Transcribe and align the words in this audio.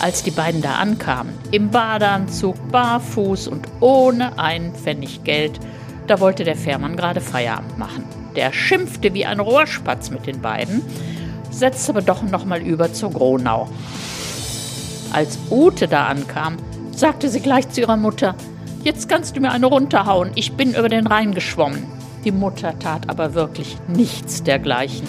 Als 0.00 0.22
die 0.22 0.30
beiden 0.30 0.62
da 0.62 0.76
ankamen, 0.76 1.34
im 1.50 1.70
Badeanzug, 1.70 2.56
barfuß 2.72 3.48
und 3.48 3.66
ohne 3.80 4.38
einen 4.38 4.74
Pfennig 4.74 5.24
Geld, 5.24 5.60
da 6.06 6.20
wollte 6.20 6.42
der 6.42 6.56
Fährmann 6.56 6.96
gerade 6.96 7.20
Feierabend 7.20 7.78
machen. 7.78 8.04
Der 8.34 8.50
schimpfte 8.52 9.12
wie 9.12 9.26
ein 9.26 9.40
Rohrspatz 9.40 10.10
mit 10.10 10.26
den 10.26 10.40
beiden, 10.40 10.80
setzte 11.50 11.92
aber 11.92 12.00
doch 12.00 12.22
noch 12.22 12.46
mal 12.46 12.62
über 12.62 12.94
zur 12.94 13.12
Gronau. 13.12 13.68
Als 15.12 15.38
Ute 15.50 15.86
da 15.86 16.06
ankam, 16.06 16.56
sagte 16.96 17.28
sie 17.28 17.40
gleich 17.40 17.68
zu 17.68 17.82
ihrer 17.82 17.98
Mutter: 17.98 18.34
Jetzt 18.82 19.06
kannst 19.06 19.36
du 19.36 19.40
mir 19.40 19.52
eine 19.52 19.66
runterhauen, 19.66 20.30
ich 20.34 20.52
bin 20.52 20.74
über 20.74 20.88
den 20.88 21.06
Rhein 21.06 21.34
geschwommen. 21.34 21.86
Die 22.24 22.32
Mutter 22.32 22.78
tat 22.78 23.10
aber 23.10 23.34
wirklich 23.34 23.76
nichts 23.86 24.42
dergleichen. 24.42 25.06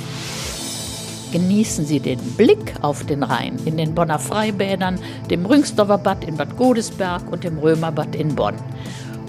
Genießen 1.32 1.86
Sie 1.86 2.02
den 2.02 2.20
Blick 2.36 2.73
auf 2.82 3.05
den 3.05 3.23
Rhein 3.23 3.57
in 3.64 3.77
den 3.77 3.95
Bonner 3.95 4.20
Freibädern, 4.20 5.00
dem 5.29 5.46
Rüngsdorfer 5.46 5.97
Bad 5.97 6.25
in 6.25 6.36
Bad 6.36 6.57
Godesberg 6.57 7.32
und 7.32 7.46
dem 7.46 7.57
Römerbad 7.57 8.15
in 8.15 8.36
Bonn. 8.36 8.56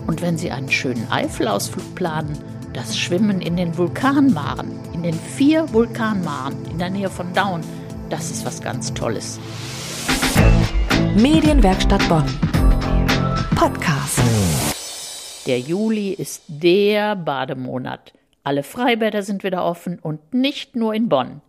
Und 0.08 0.20
wenn 0.20 0.36
Sie 0.36 0.50
einen 0.50 0.70
schönen 0.70 1.10
Eifelausflug 1.12 1.94
planen, 1.94 2.36
das 2.72 2.98
Schwimmen 2.98 3.40
in 3.40 3.56
den 3.56 3.76
Vulkanmaren, 3.78 4.72
in 4.92 5.04
den 5.04 5.14
vier 5.14 5.72
Vulkanmaren 5.72 6.56
in 6.70 6.78
der 6.78 6.90
Nähe 6.90 7.08
von 7.08 7.32
Daun, 7.34 7.60
das 8.10 8.32
ist 8.32 8.44
was 8.44 8.60
ganz 8.60 8.92
Tolles. 8.94 9.38
Medienwerkstatt 11.14 12.08
Bonn. 12.08 12.24
Podcast. 13.54 14.20
Der 15.46 15.60
Juli 15.60 16.10
ist 16.10 16.42
der 16.48 17.14
Bademonat. 17.14 18.12
Alle 18.42 18.64
Freibäder 18.64 19.22
sind 19.22 19.44
wieder 19.44 19.64
offen 19.64 20.00
und 20.00 20.34
nicht 20.34 20.74
nur 20.74 20.94
in 20.94 21.08
Bonn. 21.08 21.42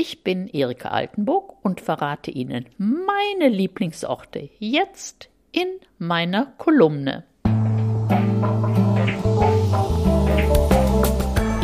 Ich 0.00 0.22
bin 0.22 0.46
Erika 0.46 0.90
Altenburg 0.90 1.56
und 1.64 1.80
verrate 1.80 2.30
Ihnen 2.30 2.66
meine 2.78 3.48
Lieblingsorte 3.48 4.48
jetzt 4.60 5.28
in 5.50 5.66
meiner 5.98 6.54
Kolumne. 6.56 7.24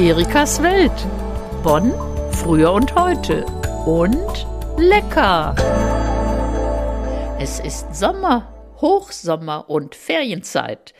Erikas 0.00 0.60
Welt. 0.64 0.91
Bonn, 1.62 1.94
früher 2.32 2.72
und 2.72 2.92
heute. 2.96 3.46
Und 3.86 4.48
lecker. 4.78 5.54
Es 7.38 7.60
ist 7.60 7.94
Sommer, 7.94 8.52
Hochsommer 8.80 9.70
und 9.70 9.94
Ferienzeit. 9.94 10.92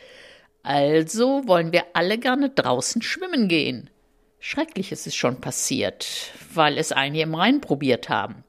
Also 0.63 1.45
wollen 1.49 1.73
wir 1.73 1.83
alle 1.91 2.17
gerne 2.17 2.49
draußen 2.51 3.01
schwimmen 3.01 3.49
gehen. 3.49 3.89
Schreckliches 4.47 5.07
ist 5.07 5.15
schon 5.15 5.41
passiert, 5.41 6.05
weil 6.53 6.77
es 6.77 6.91
einige 6.91 7.23
im 7.23 7.33
Rhein 7.33 7.61
probiert 7.61 8.09
haben. 8.09 8.43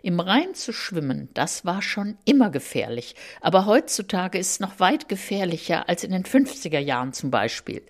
Im 0.00 0.20
Rhein 0.20 0.54
zu 0.54 0.72
schwimmen, 0.72 1.28
das 1.34 1.64
war 1.64 1.82
schon 1.82 2.16
immer 2.24 2.50
gefährlich, 2.50 3.16
aber 3.40 3.66
heutzutage 3.66 4.38
ist 4.38 4.50
es 4.52 4.60
noch 4.60 4.78
weit 4.78 5.08
gefährlicher 5.08 5.88
als 5.88 6.04
in 6.04 6.12
den 6.12 6.22
50er 6.22 6.78
Jahren 6.78 7.12
zum 7.12 7.32
Beispiel. 7.32 7.82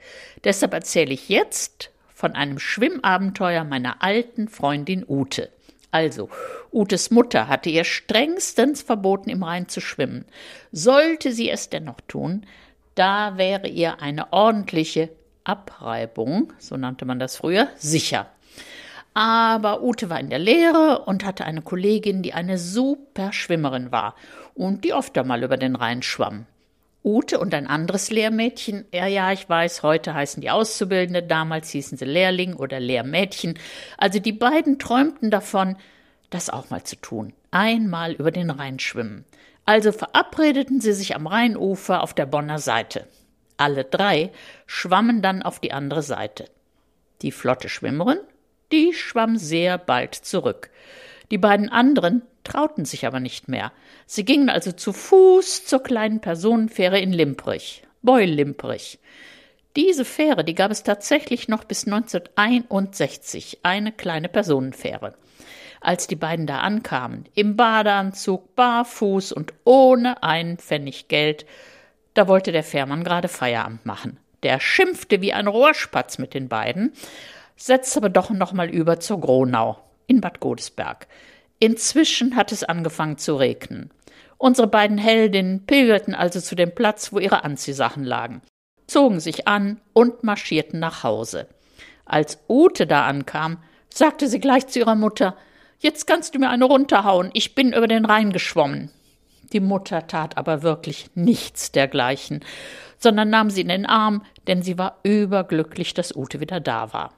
Deshalb 0.43 0.73
erzähle 0.73 1.13
ich 1.13 1.29
jetzt 1.29 1.91
von 2.15 2.33
einem 2.33 2.59
Schwimmabenteuer 2.59 3.65
meiner 3.65 4.03
alten 4.03 4.49
Freundin 4.49 5.05
Ute. 5.07 5.51
Also, 5.91 6.31
Utes 6.73 7.11
Mutter 7.11 7.47
hatte 7.47 7.69
ihr 7.69 7.85
strengstens 7.85 8.81
verboten, 8.81 9.29
im 9.29 9.43
Rhein 9.43 9.69
zu 9.69 9.83
schwimmen. 9.83 10.25
Sollte 10.73 11.31
sie 11.31 11.51
es 11.51 11.69
dennoch 11.69 12.01
tun, 12.09 12.47
da 12.95 13.37
wäre 13.37 13.69
ihr 13.69 14.01
eine 14.01 14.33
ordentliche 14.33 15.11
Abreibung, 15.45 16.53
so 16.59 16.77
nannte 16.77 17.05
man 17.05 17.19
das 17.19 17.37
früher, 17.37 17.69
sicher. 17.77 18.27
Aber 19.15 19.83
Ute 19.83 20.09
war 20.09 20.21
in 20.21 20.31
der 20.31 20.39
Lehre 20.39 21.01
und 21.07 21.25
hatte 21.25 21.45
eine 21.45 21.63
Kollegin, 21.63 22.23
die 22.23 22.33
eine 22.33 22.59
super 22.59 23.33
Schwimmerin 23.33 23.91
war 23.91 24.15
und 24.55 24.85
die 24.85 24.93
oft 24.93 25.17
einmal 25.19 25.43
über 25.43 25.57
den 25.57 25.77
Rhein 25.77 26.03
schwamm. 26.03 26.47
Ute 27.03 27.39
und 27.39 27.55
ein 27.55 27.67
anderes 27.67 28.11
Lehrmädchen, 28.11 28.85
ja, 28.93 29.07
ja, 29.07 29.33
ich 29.33 29.49
weiß, 29.49 29.83
heute 29.83 30.15
heißen 30.15 30.43
die 30.43 30.51
Auszubildende, 30.51 31.23
damals 31.23 31.71
hießen 31.71 31.97
sie 31.97 32.05
Lehrling 32.05 32.55
oder 32.55 32.79
Lehrmädchen. 32.79 33.59
Also 33.97 34.19
die 34.19 34.33
beiden 34.33 34.79
träumten 34.79 35.31
davon, 35.31 35.77
das 36.29 36.51
auch 36.51 36.69
mal 36.69 36.85
zu 36.85 36.97
tun. 36.97 37.33
Einmal 37.51 38.13
über 38.13 38.31
den 38.31 38.51
Rhein 38.51 38.79
schwimmen. 38.79 39.25
Also 39.65 39.93
verabredeten 39.93 40.81
sie 40.81 40.93
sich 40.93 41.17
am 41.17 41.27
Rheinufer 41.27 42.03
auf 42.03 42.13
der 42.13 42.27
Bonner 42.27 42.59
Seite. 42.59 43.07
Alle 43.61 43.85
drei 43.85 44.31
schwammen 44.65 45.21
dann 45.21 45.43
auf 45.43 45.61
die 45.61 45.73
andere 45.73 46.03
Seite. 46.03 46.47
Die 47.21 47.31
flotte 47.31 47.69
Schwimmerin, 47.69 48.19
die 48.73 48.95
schwamm 48.95 49.37
sehr 49.37 49.77
bald 49.77 50.15
zurück. 50.15 50.71
Die 51.31 51.37
beiden 51.37 51.69
anderen 51.69 52.23
trauten 52.43 52.87
sich 52.87 53.07
aber 53.07 53.21
nicht 53.21 53.49
mehr. 53.49 53.71
Sie 54.07 54.25
gingen 54.25 54.49
also 54.49 54.73
zu 54.73 54.95
Fuß 54.95 55.67
zur 55.67 55.83
kleinen 55.83 56.23
Personenfähre 56.23 56.99
in 56.99 57.13
Limprich, 57.13 57.83
Beul-Limprich. 58.01 58.99
Diese 59.77 60.07
Fähre, 60.07 60.43
die 60.43 60.55
gab 60.55 60.71
es 60.71 60.83
tatsächlich 60.83 61.49
noch 61.49 61.65
bis 61.65 61.85
1961, 61.85 63.59
eine 63.63 63.93
kleine 63.93 64.31
Personenfähre. 64.31 65.15
Als 65.83 66.07
die 66.07 66.17
beiden 66.17 66.47
da 66.47 66.61
ankamen, 66.61 67.27
im 67.35 67.57
Badeanzug, 67.57 68.57
barfuß 68.57 69.33
und 69.33 69.53
ohne 69.65 70.23
einen 70.23 70.57
Pfennig 70.57 71.09
Geld, 71.09 71.45
da 72.15 72.29
wollte 72.29 72.53
der 72.53 72.65
Fährmann 72.65 73.05
gerade 73.05 73.29
Feierabend 73.29 73.87
machen. 73.87 74.19
Der 74.43 74.61
schimpfte 74.61 75.21
wie 75.21 75.33
ein 75.33 75.47
Rohrspatz 75.47 76.19
mit 76.19 76.35
den 76.35 76.49
beiden, 76.49 76.93
setzte 77.57 77.99
aber 77.99 78.09
doch 78.09 78.31
noch 78.31 78.53
mal 78.53 78.71
über 78.71 79.01
zur 79.01 79.21
Gronau 79.21 79.79
in 80.07 80.21
Bad 80.21 80.41
Godesberg. 80.41 81.07
Inzwischen 81.59 82.37
hat 82.37 82.53
es 82.53 82.65
angefangen 82.65 83.19
zu 83.19 83.37
regnen. 83.37 83.91
Unsere 84.39 84.67
beiden 84.67 84.97
Heldinnen 84.97 85.67
pilgerten 85.67 86.15
also 86.15 86.41
zu 86.41 86.55
dem 86.55 86.75
Platz, 86.75 87.13
wo 87.13 87.19
ihre 87.19 87.45
Anziehsachen 87.45 88.05
lagen, 88.05 88.41
zogen 88.87 89.21
sich 89.21 89.47
an 89.47 89.79
und 89.93 90.25
marschierten 90.25 90.81
nach 90.81 91.05
Hause. 91.05 91.47
Als 92.07 92.39
Ute 92.49 92.87
da 92.87 93.07
ankam, 93.07 93.59
sagte 93.93 94.27
sie 94.29 94.41
gleich 94.41 94.67
zu 94.67 94.79
ihrer 94.79 94.95
Mutter 94.95 95.37
Jetzt 95.79 96.07
kannst 96.07 96.35
du 96.35 96.39
mir 96.39 96.51
eine 96.51 96.67
runterhauen, 96.67 97.31
ich 97.33 97.55
bin 97.55 97.73
über 97.73 97.87
den 97.87 98.05
Rhein 98.05 98.33
geschwommen. 98.33 98.91
Die 99.53 99.61
Mutter 99.61 100.07
tat 100.07 100.37
aber 100.37 100.63
wirklich 100.63 101.11
nichts 101.15 101.73
dergleichen, 101.73 102.41
sondern 102.99 103.31
nahm 103.31 103.51
sie 103.51 103.63
in 103.63 103.69
den 103.69 103.87
Arm, 103.87 104.23
denn 104.47 104.63
sie 104.63 104.79
war 104.79 104.99
überglücklich, 105.03 105.95
dass 105.95 106.15
Ute 106.15 106.41
wieder 106.41 106.61
da 106.61 106.93
war. 106.93 107.13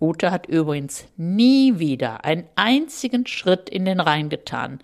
Ute 0.00 0.30
hat 0.30 0.46
übrigens 0.46 1.06
nie 1.16 1.78
wieder 1.78 2.24
einen 2.24 2.48
einzigen 2.56 3.26
Schritt 3.26 3.68
in 3.68 3.84
den 3.84 4.00
Rhein 4.00 4.30
getan. 4.30 4.80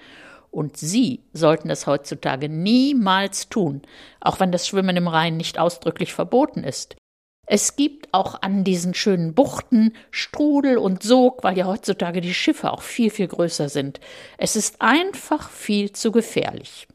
Und 0.51 0.77
Sie 0.77 1.21
sollten 1.33 1.69
es 1.69 1.87
heutzutage 1.87 2.49
niemals 2.49 3.49
tun, 3.49 3.83
auch 4.21 4.41
wenn 4.41 4.53
das 4.53 4.67
Schwimmen 4.67 4.97
im 4.97 5.09
Rhein 5.09 5.37
nicht 5.37 5.59
ausdrücklich 5.59 6.15
verboten 6.15 6.65
ist. 6.65 6.97
Es 7.47 7.77
gibt 7.77 8.13
auch 8.13 8.43
an 8.43 8.65
diesen 8.65 8.93
schönen 8.93 9.33
Buchten 9.33 9.93
Strudel 10.11 10.79
und 10.79 11.05
Sog, 11.05 11.45
weil 11.45 11.57
ja 11.57 11.67
heutzutage 11.67 12.21
die 12.21 12.35
Schiffe 12.35 12.73
auch 12.73 12.83
viel, 12.83 13.09
viel 13.09 13.29
größer 13.29 13.69
sind. 13.69 14.01
Es 14.37 14.57
ist 14.57 14.83
einfach 14.83 15.49
viel 15.51 15.93
zu 15.93 16.11
gefährlich. 16.11 16.89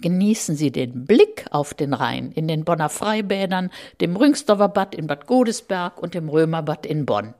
Genießen 0.00 0.56
Sie 0.56 0.72
den 0.72 1.04
Blick 1.04 1.44
auf 1.50 1.74
den 1.74 1.94
Rhein 1.94 2.32
in 2.32 2.48
den 2.48 2.64
Bonner 2.64 2.88
Freibädern, 2.88 3.70
dem 4.00 4.16
Rüngsdorfer 4.16 4.68
Bad 4.68 4.94
in 4.94 5.06
Bad 5.06 5.26
Godesberg 5.26 6.02
und 6.02 6.14
dem 6.14 6.28
Römerbad 6.28 6.84
in 6.84 7.06
Bonn. 7.06 7.34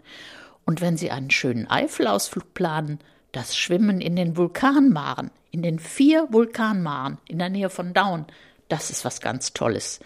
Und 0.65 0.81
wenn 0.81 0.97
Sie 0.97 1.11
einen 1.11 1.31
schönen 1.31 1.69
Eifelausflug 1.69 2.55
planen, 2.55 3.01
das 3.33 3.57
Schwimmen 3.57 4.01
in 4.01 4.15
den 4.15 4.37
Vulkanmaren, 4.37 5.31
in 5.51 5.63
den 5.63 5.79
vier 5.79 6.29
Vulkanmaren 6.31 7.19
in 7.27 7.39
der 7.39 7.49
Nähe 7.49 7.71
von 7.71 7.93
Daun, 7.93 8.27
das 8.71 8.91
ist 8.91 9.05
was 9.05 9.21
ganz 9.21 9.53
Tolles. 9.53 10.01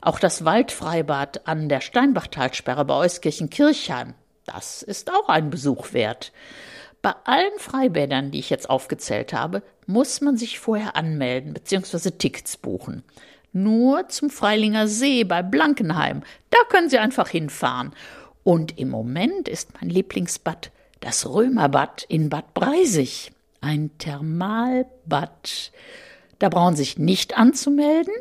Auch 0.00 0.18
das 0.18 0.44
Waldfreibad 0.44 1.46
an 1.46 1.68
der 1.68 1.80
Steinbachtalsperre 1.80 2.84
bei 2.84 2.94
Euskirchen-Kirchheim, 2.94 4.14
das 4.46 4.82
ist 4.82 5.10
auch 5.12 5.28
ein 5.28 5.50
Besuch 5.50 5.92
wert. 5.92 6.32
Bei 7.02 7.14
allen 7.24 7.58
Freibädern, 7.58 8.30
die 8.30 8.38
ich 8.38 8.50
jetzt 8.50 8.68
aufgezählt 8.68 9.32
habe, 9.32 9.62
muss 9.86 10.20
man 10.20 10.36
sich 10.36 10.58
vorher 10.58 10.96
anmelden 10.96 11.54
bzw. 11.54 12.10
Tickets 12.10 12.56
buchen. 12.56 13.02
Nur 13.52 14.08
zum 14.08 14.30
Freilinger 14.30 14.86
See 14.86 15.24
bei 15.24 15.42
Blankenheim, 15.42 16.22
da 16.50 16.58
können 16.68 16.88
Sie 16.88 16.98
einfach 16.98 17.28
hinfahren. 17.28 17.92
Und 18.44 18.78
im 18.78 18.90
Moment 18.90 19.48
ist 19.48 19.80
mein 19.80 19.90
Lieblingsbad 19.90 20.70
das 21.00 21.26
Römerbad 21.26 22.04
in 22.08 22.28
Bad 22.28 22.52
Breisig, 22.54 23.32
ein 23.60 23.90
Thermalbad. 23.98 25.72
Da 26.40 26.48
brauchen 26.48 26.74
Sie 26.74 26.82
sich 26.82 26.98
nicht 26.98 27.36
anzumelden, 27.36 28.14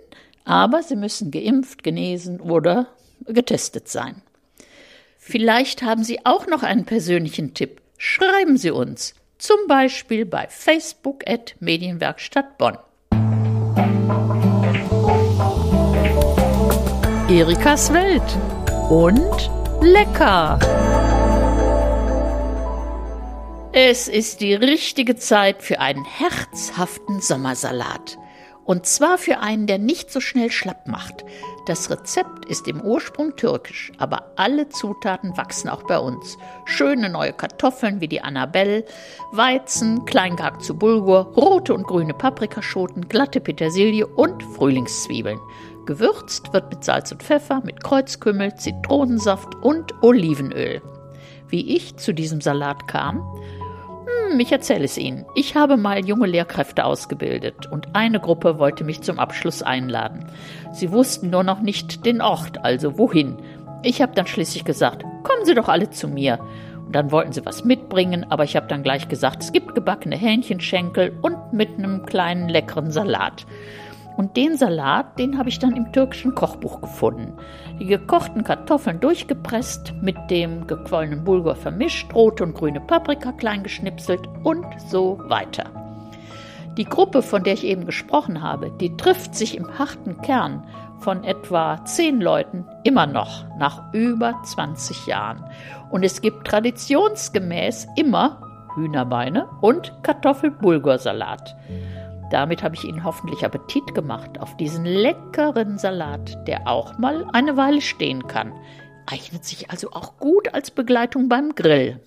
aber 0.43 0.83
Sie 0.83 0.97
müssen 0.97 1.31
geimpft, 1.31 1.83
genesen 1.83 2.39
oder 2.39 2.87
getestet 3.25 3.87
sein. 3.87 4.21
Vielleicht 5.17 5.81
haben 5.81 6.03
Sie 6.03 6.25
auch 6.25 6.45
noch 6.45 6.61
einen 6.61 6.85
persönlichen 6.85 7.53
Tipp. 7.53 7.81
Schreiben 7.97 8.57
Sie 8.57 8.71
uns, 8.71 9.15
zum 9.37 9.57
Beispiel 9.67 10.25
bei 10.25 10.47
Facebook 10.49 11.27
at 11.27 11.55
Medienwerkstatt 11.59 12.57
Bonn. 12.57 12.77
Erikas 17.29 17.93
Welt 17.93 18.37
und 18.89 19.49
lecker! 19.81 20.59
Es 23.71 24.07
ist 24.07 24.41
die 24.41 24.55
richtige 24.55 25.15
Zeit 25.15 25.61
für 25.61 25.79
einen 25.79 26.03
herzhaften 26.03 27.21
Sommersalat. 27.21 28.17
Und 28.65 28.87
zwar 28.87 29.19
für 29.19 29.41
einen, 29.41 29.67
der 29.67 29.77
nicht 29.77 30.11
so 30.11 30.19
schnell 30.19 30.49
schlapp 30.49 30.87
macht. 30.87 31.23
Das 31.67 31.91
Rezept 31.91 32.45
ist 32.45 32.67
im 32.67 32.81
Ursprung 32.81 33.35
türkisch, 33.35 33.91
aber 33.99 34.31
alle 34.37 34.69
Zutaten 34.69 35.37
wachsen 35.37 35.69
auch 35.69 35.83
bei 35.83 35.99
uns. 35.99 36.39
Schöne 36.65 37.09
neue 37.09 37.31
Kartoffeln 37.31 38.01
wie 38.01 38.07
die 38.07 38.21
Annabelle, 38.21 38.85
Weizen, 39.33 40.03
Kleingehackt 40.05 40.63
zu 40.63 40.75
Bulgur, 40.75 41.31
rote 41.35 41.75
und 41.75 41.85
grüne 41.85 42.15
Paprikaschoten, 42.15 43.07
glatte 43.07 43.39
Petersilie 43.39 44.07
und 44.07 44.41
Frühlingszwiebeln. 44.41 45.39
Gewürzt 45.85 46.53
wird 46.53 46.71
mit 46.71 46.83
Salz 46.83 47.11
und 47.11 47.21
Pfeffer, 47.21 47.61
mit 47.63 47.83
Kreuzkümmel, 47.83 48.55
Zitronensaft 48.55 49.53
und 49.61 49.93
Olivenöl. 50.01 50.81
Wie 51.49 51.75
ich 51.75 51.97
zu 51.97 52.13
diesem 52.13 52.41
Salat 52.41 52.87
kam? 52.87 53.23
Hm, 54.29 54.39
ich 54.39 54.51
erzähle 54.51 54.85
es 54.85 54.97
Ihnen. 54.97 55.25
Ich 55.35 55.55
habe 55.55 55.77
mal 55.77 56.05
junge 56.05 56.27
Lehrkräfte 56.27 56.85
ausgebildet 56.85 57.67
und 57.71 57.95
eine 57.95 58.19
Gruppe 58.19 58.59
wollte 58.59 58.83
mich 58.83 59.01
zum 59.01 59.19
Abschluss 59.19 59.63
einladen. 59.63 60.25
Sie 60.73 60.91
wussten 60.91 61.31
nur 61.31 61.43
noch 61.43 61.61
nicht 61.61 62.05
den 62.05 62.21
Ort, 62.21 62.63
also 62.63 62.97
wohin. 62.97 63.37
Ich 63.81 64.01
habe 64.01 64.13
dann 64.13 64.27
schließlich 64.27 64.63
gesagt, 64.63 65.03
kommen 65.23 65.45
Sie 65.45 65.55
doch 65.55 65.69
alle 65.69 65.89
zu 65.89 66.07
mir. 66.07 66.39
Und 66.85 66.95
dann 66.95 67.11
wollten 67.11 67.33
sie 67.33 67.45
was 67.45 67.63
mitbringen, 67.63 68.25
aber 68.29 68.43
ich 68.43 68.55
habe 68.55 68.67
dann 68.67 68.81
gleich 68.81 69.07
gesagt, 69.07 69.43
es 69.43 69.51
gibt 69.51 69.75
gebackene 69.75 70.15
Hähnchenschenkel 70.15 71.15
und 71.21 71.53
mit 71.53 71.77
einem 71.77 72.05
kleinen 72.05 72.49
leckeren 72.49 72.89
Salat. 72.89 73.45
Und 74.19 74.35
den 74.35 74.57
Salat, 74.57 75.17
den 75.17 75.37
habe 75.37 75.47
ich 75.47 75.59
dann 75.59 75.77
im 75.77 75.93
türkischen 75.93 76.35
Kochbuch 76.35 76.81
gefunden. 76.81 77.37
Die 77.79 77.85
gekochten 77.85 78.43
Kartoffeln 78.43 78.99
durchgepresst, 78.99 79.93
mit 80.01 80.17
dem 80.29 80.67
gequollenen 80.67 81.23
Bulgur 81.23 81.55
vermischt, 81.55 82.13
rote 82.13 82.43
und 82.43 82.53
grüne 82.53 82.81
Paprika 82.81 83.31
klein 83.31 83.63
geschnipselt 83.63 84.27
und 84.43 84.65
so 84.89 85.21
weiter. 85.27 85.71
Die 86.75 86.83
Gruppe, 86.83 87.21
von 87.21 87.45
der 87.45 87.53
ich 87.53 87.63
eben 87.63 87.85
gesprochen 87.85 88.41
habe, 88.41 88.71
die 88.71 88.97
trifft 88.97 89.35
sich 89.35 89.55
im 89.55 89.79
harten 89.79 90.21
Kern 90.21 90.67
von 90.99 91.23
etwa 91.23 91.85
zehn 91.85 92.19
Leuten 92.19 92.65
immer 92.83 93.07
noch 93.07 93.45
nach 93.57 93.93
über 93.93 94.37
20 94.43 95.07
Jahren. 95.07 95.45
Und 95.91 96.03
es 96.03 96.19
gibt 96.19 96.45
traditionsgemäß 96.45 97.87
immer 97.95 98.41
Hühnerbeine 98.75 99.47
und 99.61 99.93
Kartoffelbulgursalat. 100.03 101.55
Damit 102.29 102.61
habe 102.61 102.75
ich 102.75 102.83
Ihnen 102.83 103.03
hoffentlich 103.03 103.43
Appetit 103.43 103.95
gemacht 103.95 104.39
auf 104.39 104.55
diesen 104.57 104.85
leckeren 104.85 105.77
Salat, 105.77 106.47
der 106.47 106.67
auch 106.67 106.97
mal 106.97 107.25
eine 107.33 107.57
Weile 107.57 107.81
stehen 107.81 108.27
kann. 108.27 108.53
Eignet 109.07 109.43
sich 109.43 109.71
also 109.71 109.91
auch 109.91 110.17
gut 110.17 110.53
als 110.53 110.69
Begleitung 110.69 111.29
beim 111.29 111.55
Grill. 111.55 111.99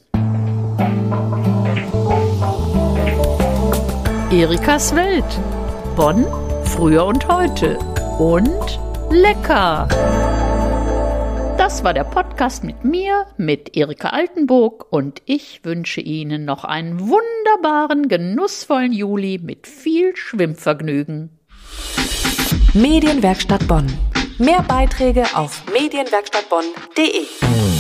Erikas 4.31 4.95
Welt. 4.95 5.25
Bonn, 5.97 6.25
früher 6.65 7.05
und 7.05 7.27
heute. 7.29 7.79
Und 8.19 8.81
lecker. 9.11 9.89
Das 11.59 11.85
war 11.85 11.95
der 11.95 12.05
Podcast 12.05 12.65
mit 12.65 12.85
mir, 12.85 13.27
mit 13.37 13.77
Erika 13.77 14.09
Altenburg 14.09 14.87
und 14.91 15.23
ich 15.27 15.65
wünsche 15.65 16.01
Ihnen 16.01 16.45
noch 16.45 16.65
einen 16.65 17.01
wunderbaren, 17.01 18.09
genussvollen 18.09 18.93
Juli 18.93 19.39
mit 19.43 19.67
viel 19.67 20.17
Schwimmvergnügen. 20.17 21.31
Medienwerkstatt 22.75 23.67
Bonn. 23.69 23.87
Mehr 24.39 24.63
Beiträge 24.63 25.25
auf 25.35 25.63
medienwerkstattbonn.de. 25.73 27.72